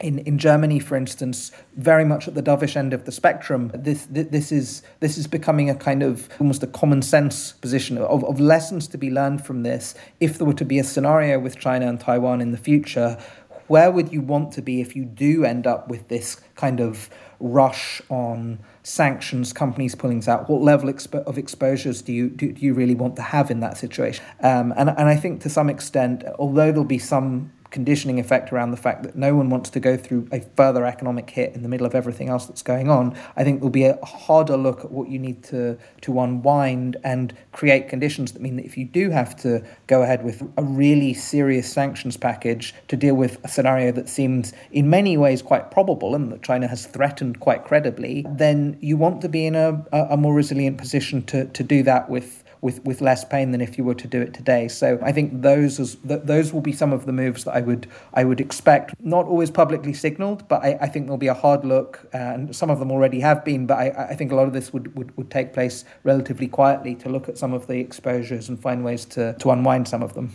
[0.00, 4.06] In, in Germany, for instance, very much at the dovish end of the spectrum, this,
[4.08, 8.40] this, is, this is becoming a kind of almost a common sense position of, of
[8.40, 9.94] lessons to be learned from this.
[10.18, 13.18] If there were to be a scenario with China and Taiwan in the future,
[13.66, 17.10] where would you want to be if you do end up with this kind of
[17.38, 18.58] rush on
[18.90, 20.50] sanctions, companies pulling out?
[20.50, 23.60] What level expo- of exposures do you do, do, you really want to have in
[23.60, 24.24] that situation?
[24.40, 28.70] Um, and and I think to some extent, although there'll be some conditioning effect around
[28.70, 31.68] the fact that no one wants to go through a further economic hit in the
[31.68, 34.90] middle of everything else that's going on, I think there'll be a harder look at
[34.90, 39.10] what you need to, to unwind and create conditions that mean that if you do
[39.10, 43.92] have to go ahead with a really serious sanctions package to deal with a scenario
[43.92, 48.76] that seems in many ways quite probable and that China has threatened quite credibly, then
[48.80, 52.39] you want to be in a, a more resilient position to, to do that with
[52.60, 54.68] with, with less pain than if you were to do it today.
[54.68, 57.86] So I think those is, those will be some of the moves that I would
[58.12, 58.94] I would expect.
[59.00, 62.70] Not always publicly signaled, but I, I think there'll be a hard look, and some
[62.70, 63.66] of them already have been.
[63.66, 66.94] But I, I think a lot of this would, would, would take place relatively quietly
[66.96, 70.14] to look at some of the exposures and find ways to, to unwind some of
[70.14, 70.34] them.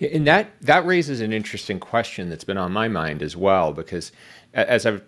[0.00, 4.12] And that that raises an interesting question that's been on my mind as well, because
[4.52, 5.02] as I've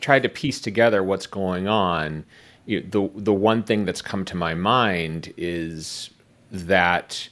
[0.00, 2.24] tried to piece together what's going on,
[2.70, 6.10] you know, the the one thing that's come to my mind is
[6.52, 7.28] that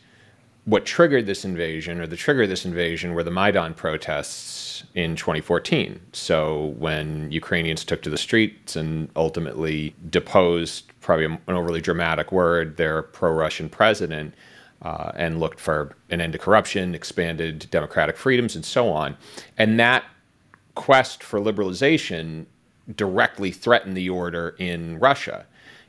[0.64, 5.16] what triggered this invasion, or the trigger of this invasion, were the Maidan protests in
[5.16, 5.98] 2014.
[6.12, 12.76] So when Ukrainians took to the streets and ultimately deposed, probably an overly dramatic word,
[12.76, 14.34] their pro-Russian president
[14.82, 19.16] uh, and looked for an end to corruption, expanded democratic freedoms, and so on.
[19.56, 20.04] And that
[20.74, 22.44] quest for liberalization
[22.94, 25.46] directly threaten the order in Russia.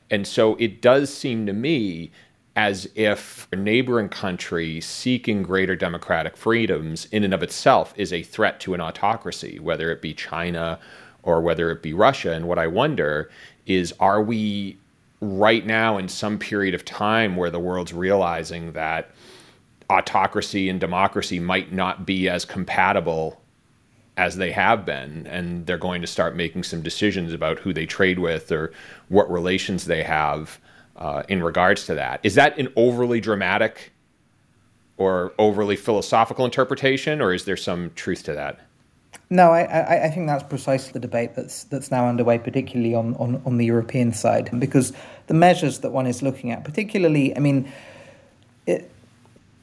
[0.09, 2.11] And so it does seem to me
[2.55, 8.23] as if a neighboring country seeking greater democratic freedoms in and of itself is a
[8.23, 10.79] threat to an autocracy, whether it be China
[11.23, 12.33] or whether it be Russia.
[12.33, 13.29] And what I wonder
[13.65, 14.77] is are we
[15.21, 19.11] right now in some period of time where the world's realizing that
[19.89, 23.38] autocracy and democracy might not be as compatible
[24.19, 27.85] as they have been and they're going to start making some decisions about who they
[27.85, 28.69] trade with or
[29.07, 30.59] what relations they have
[30.97, 32.19] uh, in regards to that.
[32.21, 33.93] Is that an overly dramatic
[34.97, 38.59] or overly philosophical interpretation or is there some truth to that?
[39.29, 43.41] No, I, I, think that's precisely the debate that's that's now underway, particularly on, on,
[43.45, 44.91] on the European side, because
[45.27, 47.71] the measures that one is looking at, particularly, I mean,
[48.65, 48.89] it,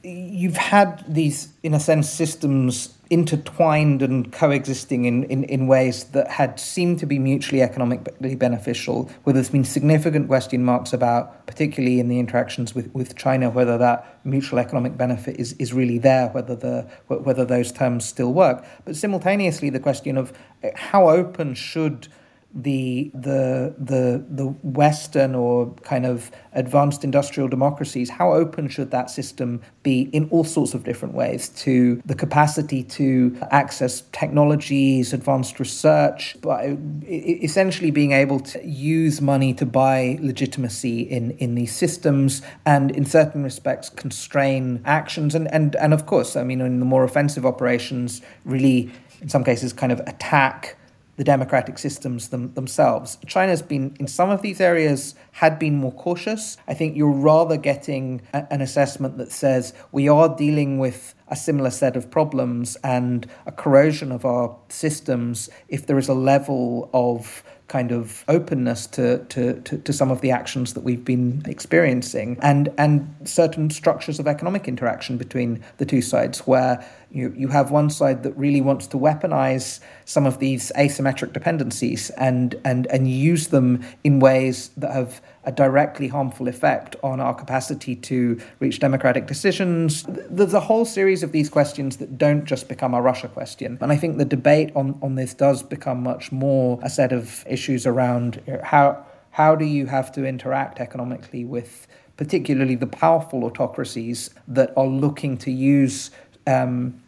[0.03, 6.29] you've had these, in a sense, systems intertwined and coexisting in, in, in ways that
[6.29, 11.99] had seemed to be mutually economically beneficial, where there's been significant question marks about, particularly
[11.99, 16.27] in the interactions with, with China, whether that mutual economic benefit is, is really there,
[16.29, 18.65] whether the whether those terms still work.
[18.85, 20.33] But simultaneously, the question of
[20.63, 22.07] uh, how open should
[22.53, 29.09] the the the the Western or kind of advanced industrial democracies, how open should that
[29.09, 35.59] system be in all sorts of different ways to the capacity to access technologies, advanced
[35.59, 36.65] research, but
[37.07, 43.05] essentially being able to use money to buy legitimacy in, in these systems and in
[43.05, 45.35] certain respects constrain actions.
[45.35, 48.91] And, and, and of course, I mean in the more offensive operations really
[49.21, 50.77] in some cases kind of attack
[51.17, 53.17] the democratic systems them, themselves.
[53.25, 56.57] China's been, in some of these areas, had been more cautious.
[56.67, 61.35] I think you're rather getting a, an assessment that says we are dealing with a
[61.35, 66.89] similar set of problems and a corrosion of our systems if there is a level
[66.91, 71.41] of kind of openness to, to, to, to, some of the actions that we've been
[71.45, 77.49] experiencing and and certain structures of economic interaction between the two sides where you, you
[77.49, 82.87] have one side that really wants to weaponize some of these asymmetric dependencies and and
[82.87, 88.39] and use them in ways that have a directly harmful effect on our capacity to
[88.59, 90.03] reach democratic decisions.
[90.07, 93.77] There's a whole series of these questions that don't just become a Russia question.
[93.79, 97.45] And I think the debate on, on this does become much more a set of
[97.47, 101.85] issues around how how do you have to interact economically with
[102.17, 106.09] particularly the powerful autocracies that are looking to use
[106.47, 106.99] um,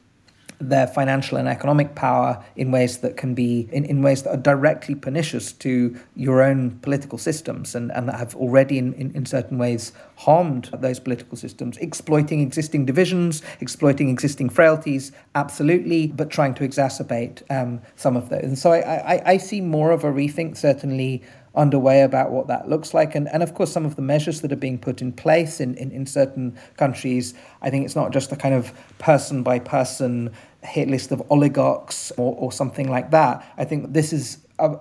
[0.60, 4.38] their financial and economic power in ways that can be in, in ways that are
[4.38, 9.26] directly pernicious to your own political systems and, and that have already in, in, in
[9.26, 16.54] certain ways harmed those political systems, exploiting existing divisions, exploiting existing frailties, absolutely, but trying
[16.54, 18.44] to exacerbate um, some of those.
[18.44, 21.24] And so I, I, I see more of a rethink certainly
[21.56, 23.16] underway about what that looks like.
[23.16, 25.76] And, and of course, some of the measures that are being put in place in,
[25.76, 30.32] in, in certain countries, I think it's not just a kind of person by person
[30.64, 33.46] hit list of oligarchs or, or something like that.
[33.58, 34.40] I think this is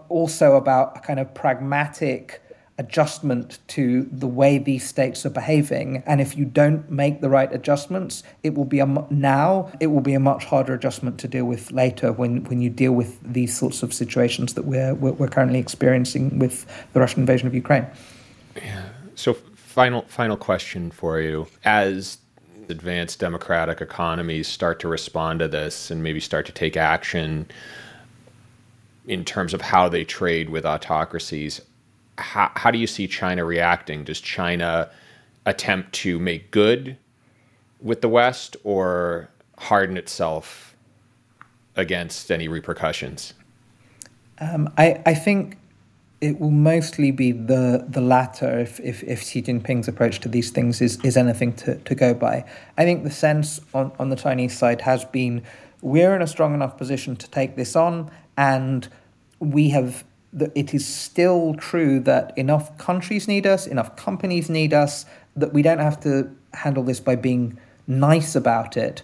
[0.09, 2.43] also about a kind of pragmatic
[2.79, 6.03] adjustment to the way these states are behaving.
[6.07, 10.01] And if you don't make the right adjustments it will be a now it will
[10.01, 13.57] be a much harder adjustment to deal with later when when you deal with these
[13.57, 17.87] sorts of situations that we're we're, currently experiencing with the Russian invasion of Ukraine.
[18.57, 18.85] Yeah.
[19.16, 21.49] So final final question for you.
[21.64, 22.18] As
[22.71, 27.47] advanced democratic economies start to respond to this and maybe start to take action
[29.07, 31.61] in terms of how they trade with autocracies,
[32.19, 34.05] how, how do you see China reacting?
[34.05, 34.91] Does China
[35.47, 36.97] attempt to make good
[37.81, 40.77] with the West or harden itself
[41.77, 43.33] against any repercussions?
[44.41, 45.57] Um, I, I think
[46.21, 50.51] it will mostly be the the latter if, if, if Xi Jinping's approach to these
[50.51, 52.45] things is, is anything to, to go by.
[52.77, 55.43] I think the sense on, on the Chinese side has been
[55.81, 58.89] we're in a strong enough position to take this on and
[59.39, 60.05] we have
[60.55, 65.07] it is still true that enough countries need us, enough companies need us,
[65.37, 69.03] that we don't have to handle this by being nice about it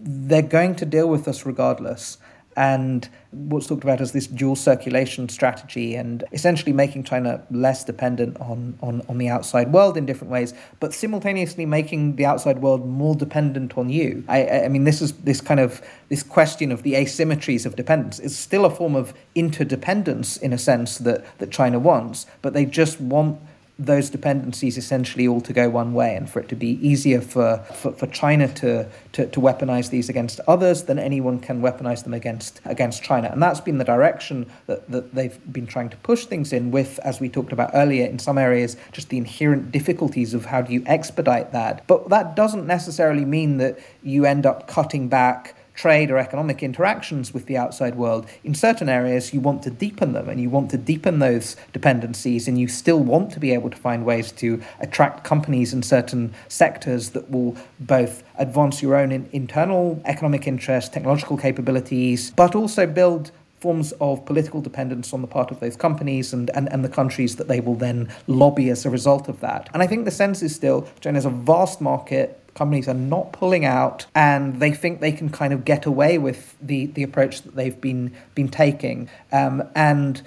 [0.00, 2.18] they're going to deal with us regardless
[2.58, 8.36] and what's talked about as this dual circulation strategy and essentially making China less dependent
[8.40, 12.84] on, on, on the outside world in different ways, but simultaneously making the outside world
[12.84, 14.24] more dependent on you.
[14.26, 18.18] I, I mean, this is this kind of this question of the asymmetries of dependence
[18.18, 22.64] is still a form of interdependence in a sense that, that China wants, but they
[22.64, 23.38] just want
[23.78, 27.58] those dependencies essentially all to go one way and for it to be easier for,
[27.74, 32.12] for, for China to, to, to weaponize these against others than anyone can weaponize them
[32.12, 33.28] against against China.
[33.28, 36.98] And that's been the direction that, that they've been trying to push things in with,
[37.04, 40.72] as we talked about earlier, in some areas, just the inherent difficulties of how do
[40.72, 41.86] you expedite that.
[41.86, 47.32] But that doesn't necessarily mean that you end up cutting back trade or economic interactions
[47.32, 50.68] with the outside world, in certain areas you want to deepen them and you want
[50.68, 54.60] to deepen those dependencies and you still want to be able to find ways to
[54.80, 60.90] attract companies in certain sectors that will both advance your own in internal economic interests,
[60.90, 66.32] technological capabilities, but also build forms of political dependence on the part of those companies
[66.32, 69.68] and, and, and the countries that they will then lobby as a result of that.
[69.72, 73.32] And I think the sense is still China is a vast market companies are not
[73.32, 77.42] pulling out and they think they can kind of get away with the, the approach
[77.42, 79.08] that they've been been taking.
[79.32, 80.22] Um, and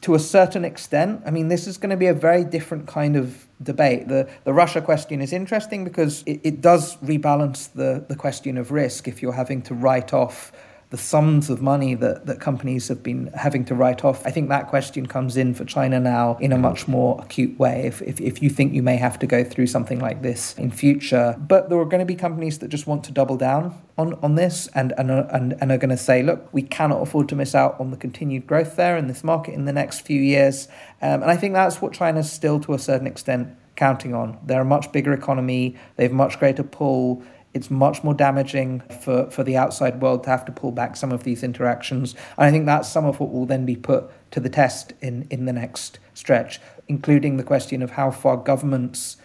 [0.00, 3.16] to a certain extent, I mean, this is going to be a very different kind
[3.16, 4.06] of debate.
[4.08, 8.70] The the Russia question is interesting because it, it does rebalance the, the question of
[8.70, 10.52] risk if you're having to write off
[10.90, 14.24] the sums of money that, that companies have been having to write off.
[14.24, 17.82] I think that question comes in for China now in a much more acute way.
[17.86, 20.70] If, if, if you think you may have to go through something like this in
[20.70, 24.14] future, but there are going to be companies that just want to double down on,
[24.22, 27.36] on this and, and, and, and are going to say, look, we cannot afford to
[27.36, 30.68] miss out on the continued growth there in this market in the next few years.
[31.02, 34.38] Um, and I think that's what China's still to a certain extent counting on.
[34.44, 37.22] They're a much bigger economy, they have much greater pull
[37.54, 41.12] it's much more damaging for, for the outside world to have to pull back some
[41.12, 42.14] of these interactions.
[42.36, 45.26] And I think that's some of what will then be put to the test in,
[45.30, 49.16] in the next stretch, including the question of how far governments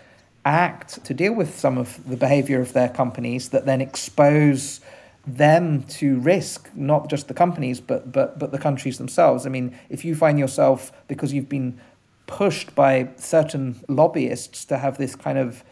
[0.45, 4.81] act to deal with some of the behavior of their companies that then expose
[5.25, 9.45] them to risk, not just the companies, but, but, but the countries themselves.
[9.45, 11.79] I mean, if you find yourself, because you've been
[12.27, 15.63] pushed by certain lobbyists to have this kind of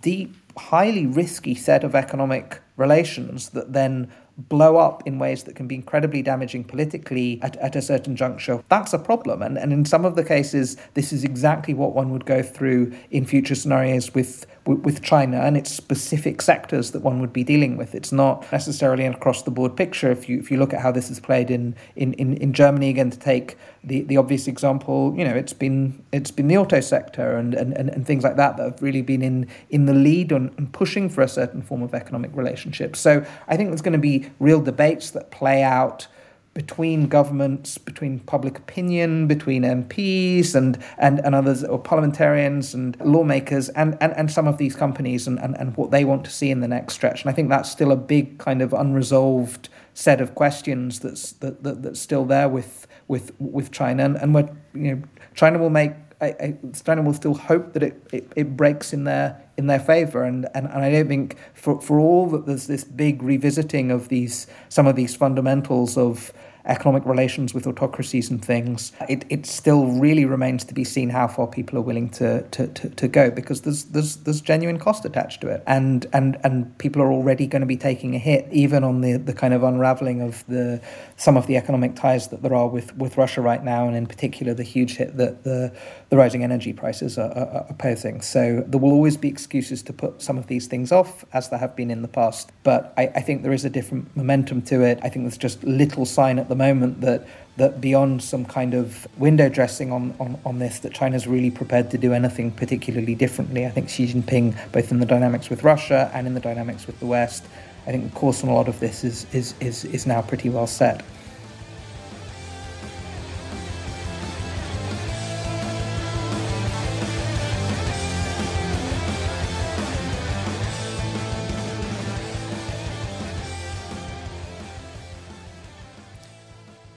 [0.00, 5.68] deep highly risky set of economic relations that then blow up in ways that can
[5.68, 9.42] be incredibly damaging politically at, at a certain juncture, that's a problem.
[9.42, 12.92] And, and in some of the cases, this is exactly what one would go through
[13.10, 17.76] in future scenarios with with China and its specific sectors that one would be dealing
[17.76, 17.94] with.
[17.94, 20.10] It's not necessarily an across the board picture.
[20.10, 22.88] If you if you look at how this is played in, in, in, in Germany,
[22.88, 26.80] again to take the, the obvious example, you know, it's been it's been the auto
[26.80, 29.94] sector and, and, and, and things like that that have really been in in the
[29.94, 32.96] lead on and pushing for a certain form of economic relationship.
[32.96, 36.06] So I think there's going to be real debates that play out
[36.54, 43.68] between governments, between public opinion, between MPs and, and, and others, or parliamentarians and lawmakers,
[43.70, 46.50] and, and, and some of these companies and, and, and what they want to see
[46.50, 47.22] in the next stretch.
[47.22, 51.62] And I think that's still a big kind of unresolved set of questions that's that,
[51.62, 55.02] that that's still there with with with China, and, and what you know,
[55.34, 55.92] China will make.
[56.20, 59.80] I, I, China will still hope that it, it, it breaks in their in their
[59.80, 63.90] favor, and, and, and I don't think for for all that there's this big revisiting
[63.90, 66.32] of these some of these fundamentals of
[66.66, 71.28] economic relations with autocracies and things, it, it still really remains to be seen how
[71.28, 75.04] far people are willing to, to, to, to go because there's, there's, there's genuine cost
[75.04, 75.62] attached to it.
[75.66, 79.18] And, and, and people are already going to be taking a hit, even on the,
[79.18, 80.80] the kind of unraveling of the,
[81.16, 84.06] some of the economic ties that there are with, with Russia right now, and in
[84.06, 85.70] particular the huge hit that the,
[86.08, 88.22] the rising energy prices are, are, are posing.
[88.22, 91.58] So there will always be excuses to put some of these things off, as there
[91.58, 92.50] have been in the past.
[92.62, 94.98] But I, I think there is a different momentum to it.
[95.02, 97.26] I think there's just little sign at the moment that
[97.56, 101.88] that beyond some kind of window dressing on, on, on this, that China's really prepared
[101.90, 103.64] to do anything particularly differently.
[103.64, 106.98] I think Xi Jinping, both in the dynamics with Russia and in the dynamics with
[106.98, 107.44] the West,
[107.86, 110.48] I think the course on a lot of this is, is, is, is now pretty
[110.48, 111.04] well set.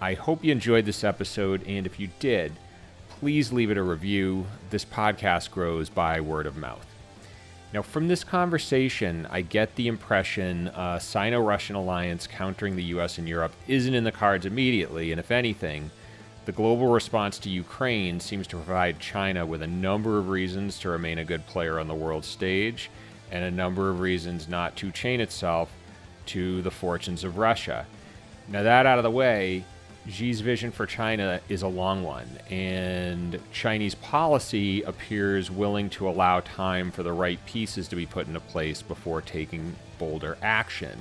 [0.08, 2.54] I hope you enjoyed this episode, and if you did,
[3.10, 4.46] please leave it a review.
[4.70, 6.86] This podcast grows by word of mouth.
[7.74, 12.86] Now, from this conversation, I get the impression uh, a Sino Russian alliance countering the
[12.96, 15.92] US and Europe isn't in the cards immediately, and if anything,
[16.46, 20.90] the global response to Ukraine seems to provide China with a number of reasons to
[20.90, 22.90] remain a good player on the world stage
[23.30, 25.70] and a number of reasons not to chain itself
[26.28, 27.86] to the fortunes of Russia.
[28.48, 29.66] Now, that out of the way,
[30.10, 36.40] Xi's vision for China is a long one, and Chinese policy appears willing to allow
[36.40, 40.98] time for the right pieces to be put into place before taking bolder action.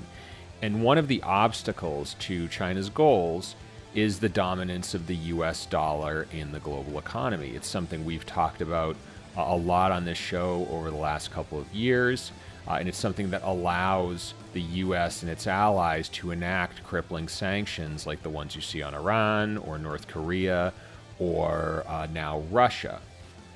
[0.60, 3.54] And one of the obstacles to China's goals
[3.94, 7.50] is the dominance of the US dollar in the global economy.
[7.50, 8.96] It's something we've talked about
[9.36, 12.32] a lot on this show over the last couple of years.
[12.68, 15.22] Uh, and it's something that allows the U.S.
[15.22, 19.78] and its allies to enact crippling sanctions like the ones you see on Iran or
[19.78, 20.72] North Korea
[21.18, 23.00] or uh, now Russia.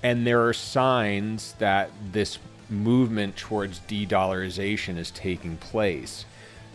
[0.02, 2.38] And there are signs that this
[2.70, 6.24] movement towards de dollarization is taking place.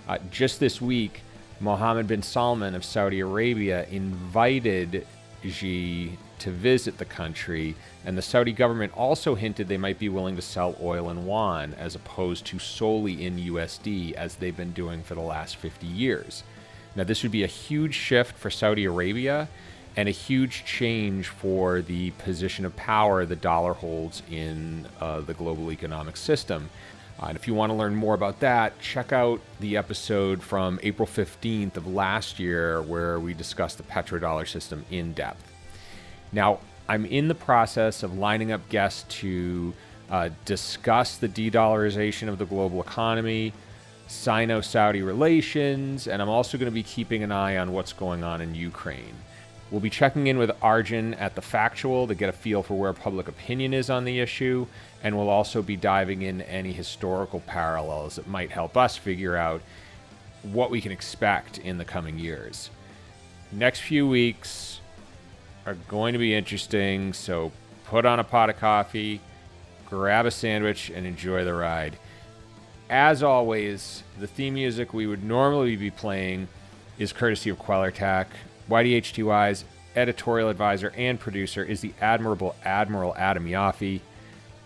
[0.08, 1.22] Uh, just this week,
[1.60, 5.08] Mohammed bin Salman of Saudi Arabia invited
[5.44, 7.76] Xi to visit the country,
[8.06, 11.74] and the Saudi government also hinted they might be willing to sell oil in yuan
[11.74, 16.43] as opposed to solely in USD as they've been doing for the last 50 years.
[16.96, 19.50] Now, this would be a huge shift for Saudi Arabia
[19.98, 25.34] and a huge change for the position of power the dollar holds in uh, the
[25.34, 26.70] global economic system.
[27.20, 30.80] Uh, and if you want to learn more about that, check out the episode from
[30.84, 35.54] April 15th of last year where we discussed the petrodollar system in depth.
[36.36, 36.60] Now,
[36.90, 39.74] I'm in the process of lining up guests to
[40.10, 43.54] uh, discuss the de dollarization of the global economy,
[44.08, 48.26] Sino Saudi relations, and I'm also going to be keeping an eye on what's going
[48.26, 49.16] on in Ukraine.
[49.72, 52.92] We'll be checking in with Arjun at the Factual to get a feel for where
[52.92, 54.68] public opinion is on the issue,
[55.04, 59.62] and we'll also be diving in any historical parallels that might help us figure out
[60.44, 62.72] what we can expect in the coming years.
[63.54, 64.82] Next few weeks,
[65.66, 67.13] are going to be interesting.
[67.13, 67.51] So
[67.86, 69.22] put on a pot of coffee,
[69.89, 71.97] grab a sandwich, and enjoy the ride.
[72.89, 76.47] As always, the theme music we would normally be playing
[76.99, 78.28] is courtesy of Quellertac.
[78.70, 84.01] YDHTY's editorial advisor and producer is the admirable Admiral Adam Yaffe.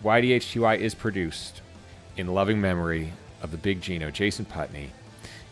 [0.04, 1.60] YDHTY is produced
[2.16, 4.90] in loving memory of the big Gino, Jason Putney.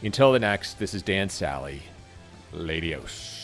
[0.03, 1.82] Until the next, this is Dan Sally.
[2.53, 3.38] Ladios.